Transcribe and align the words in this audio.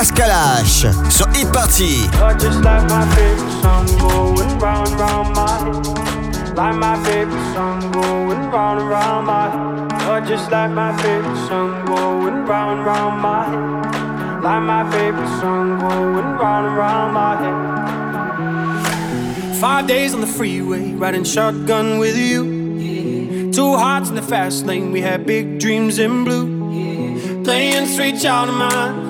Pascal 0.00 0.32
H 0.62 0.86
sur 1.12 1.26
Hit 1.34 1.50
Party. 1.52 2.08
Just 2.42 2.62
like 2.62 2.88
my 2.88 3.04
favorite 3.14 3.52
song 3.60 3.86
going 3.98 4.58
round 4.58 4.96
my 4.96 5.52
head. 5.60 5.86
Like 6.56 6.74
my 6.76 6.96
favorite 7.04 7.52
song 7.52 7.92
going 7.92 8.40
round 8.50 9.26
my 9.26 9.50
head. 9.50 10.26
Just 10.26 10.50
like 10.50 10.70
my 10.70 10.96
favorite 11.02 11.36
song 11.48 11.84
going 11.84 12.46
round 12.46 12.86
round 12.86 13.20
my 13.20 13.44
head. 13.44 14.42
Like 14.42 14.62
my 14.62 14.90
favorite 14.90 15.28
song 15.38 15.78
going 15.78 16.38
round 16.44 16.76
round 16.78 17.12
my 17.12 17.36
head. 18.80 19.52
Five 19.60 19.86
days 19.86 20.14
on 20.14 20.22
the 20.22 20.26
freeway, 20.26 20.92
riding 20.94 21.24
shotgun 21.24 21.98
with 21.98 22.16
you. 22.16 22.46
Yeah. 22.46 23.52
Two 23.52 23.76
hearts 23.76 24.08
in 24.08 24.14
the 24.14 24.22
fast 24.22 24.64
lane, 24.64 24.92
we 24.92 25.02
had 25.02 25.26
big 25.26 25.58
dreams 25.58 25.98
in 25.98 26.24
blue. 26.24 26.48
Yeah. 26.72 27.42
Playing 27.44 27.86
straight 27.86 28.24
out 28.24 28.48
of 28.48 28.54
mine. 28.54 29.09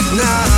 midnight 0.00 0.57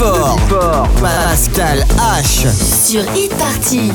Fort. 0.00 0.38
Pascal 1.02 1.84
H. 1.98 2.46
Sur 2.84 3.02
e-party. 3.14 3.92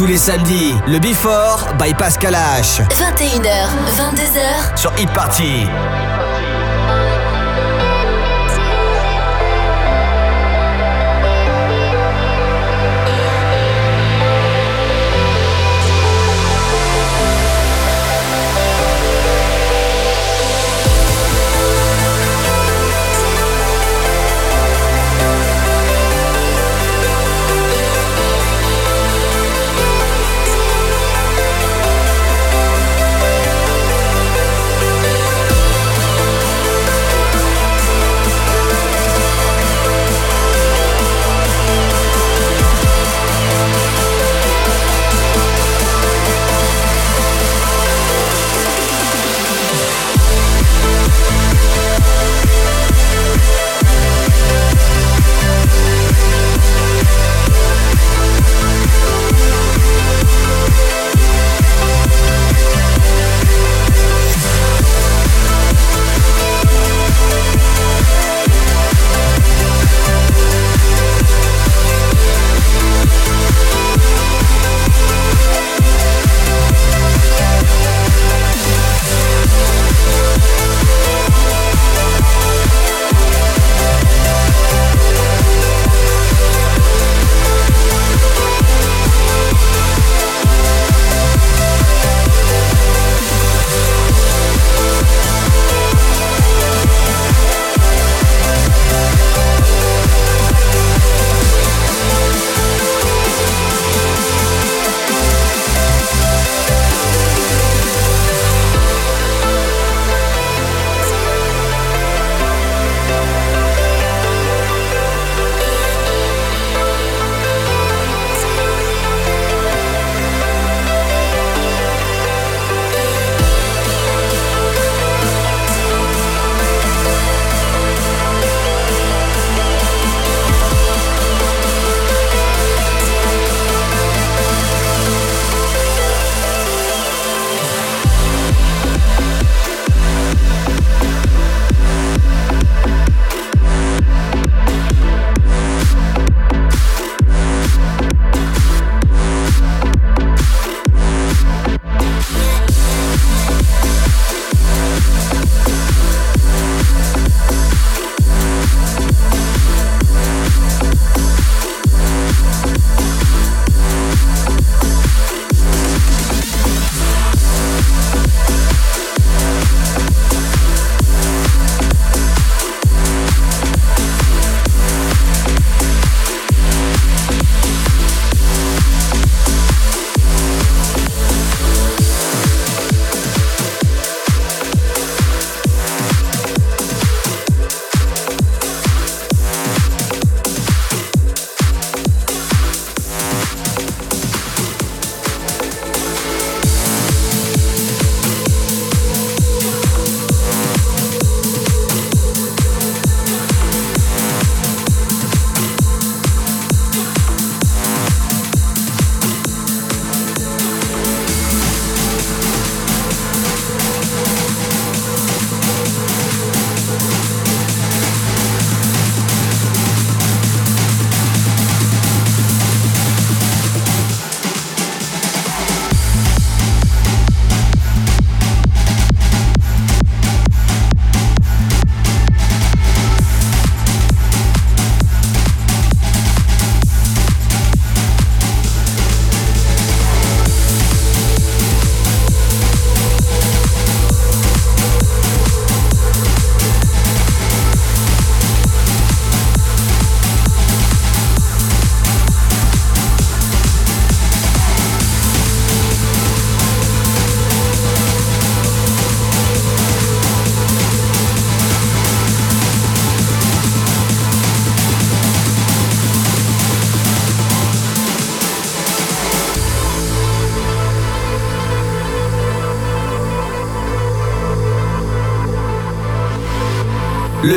Tous 0.00 0.06
les 0.06 0.16
samedis, 0.16 0.72
le 0.86 0.98
Before 0.98 1.58
by 1.78 1.92
Pascal 1.92 2.32
H. 2.34 2.80
21h, 2.88 3.68
22h 3.98 4.74
sur 4.76 4.90
Hip 4.98 5.10
party 5.12 5.66